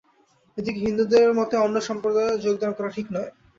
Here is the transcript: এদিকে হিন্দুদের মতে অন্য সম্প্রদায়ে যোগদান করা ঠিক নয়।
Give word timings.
এদিকে 0.57 0.79
হিন্দুদের 0.81 1.27
মতে 1.39 1.55
অন্য 1.57 1.77
সম্প্রদায়ে 1.89 2.41
যোগদান 2.45 2.71
করা 2.77 2.89
ঠিক 2.95 3.07
নয়। 3.15 3.29